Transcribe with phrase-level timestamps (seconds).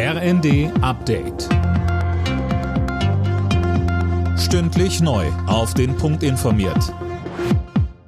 [0.00, 1.48] RND Update.
[4.38, 5.26] Stündlich neu.
[5.48, 6.94] Auf den Punkt informiert.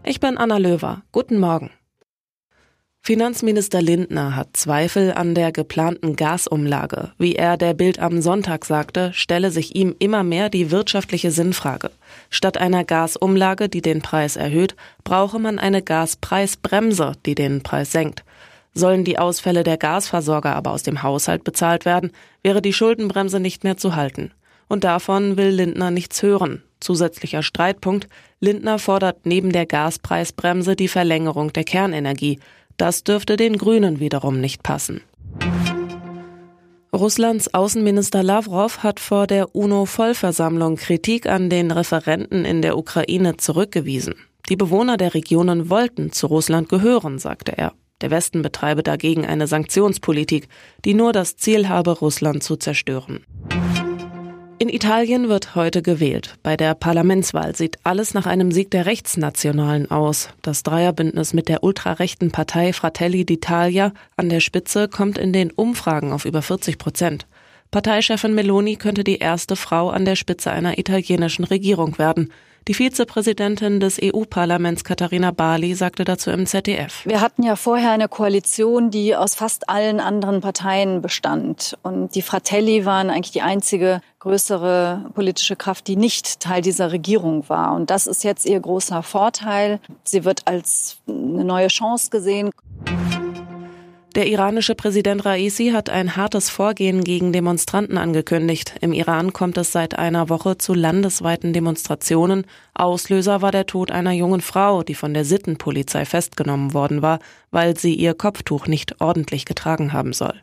[0.04, 1.02] Ich bin Anna Löwer.
[1.10, 1.70] Guten Morgen.
[3.00, 7.10] Finanzminister Lindner hat Zweifel an der geplanten Gasumlage.
[7.18, 11.90] Wie er der Bild am Sonntag sagte, stelle sich ihm immer mehr die wirtschaftliche Sinnfrage.
[12.28, 18.22] Statt einer Gasumlage, die den Preis erhöht, brauche man eine Gaspreisbremse, die den Preis senkt.
[18.72, 22.12] Sollen die Ausfälle der Gasversorger aber aus dem Haushalt bezahlt werden,
[22.42, 24.32] wäre die Schuldenbremse nicht mehr zu halten.
[24.68, 26.62] Und davon will Lindner nichts hören.
[26.78, 28.08] Zusätzlicher Streitpunkt.
[28.40, 32.38] Lindner fordert neben der Gaspreisbremse die Verlängerung der Kernenergie.
[32.76, 35.02] Das dürfte den Grünen wiederum nicht passen.
[36.92, 44.14] Russlands Außenminister Lavrov hat vor der UNO-Vollversammlung Kritik an den Referenten in der Ukraine zurückgewiesen.
[44.48, 47.72] Die Bewohner der Regionen wollten zu Russland gehören, sagte er.
[48.00, 50.48] Der Westen betreibe dagegen eine Sanktionspolitik,
[50.84, 53.24] die nur das Ziel habe, Russland zu zerstören.
[54.58, 56.36] In Italien wird heute gewählt.
[56.42, 60.28] Bei der Parlamentswahl sieht alles nach einem Sieg der Rechtsnationalen aus.
[60.42, 66.12] Das Dreierbündnis mit der ultrarechten Partei Fratelli d'Italia an der Spitze kommt in den Umfragen
[66.12, 67.26] auf über 40 Prozent.
[67.70, 72.30] Parteichefin Meloni könnte die erste Frau an der Spitze einer italienischen Regierung werden.
[72.68, 77.04] Die Vizepräsidentin des EU-Parlaments Katharina Barley sagte dazu im ZDF.
[77.06, 81.76] Wir hatten ja vorher eine Koalition, die aus fast allen anderen Parteien bestand.
[81.82, 87.48] Und die Fratelli waren eigentlich die einzige größere politische Kraft, die nicht Teil dieser Regierung
[87.48, 87.74] war.
[87.74, 89.80] Und das ist jetzt ihr großer Vorteil.
[90.04, 92.50] Sie wird als eine neue Chance gesehen.
[94.20, 98.74] Der iranische Präsident Raisi hat ein hartes Vorgehen gegen Demonstranten angekündigt.
[98.82, 102.44] Im Iran kommt es seit einer Woche zu landesweiten Demonstrationen.
[102.74, 107.18] Auslöser war der Tod einer jungen Frau, die von der Sittenpolizei festgenommen worden war,
[107.50, 110.34] weil sie ihr Kopftuch nicht ordentlich getragen haben soll.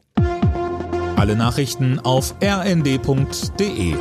[1.16, 3.94] Alle Nachrichten auf rnd.de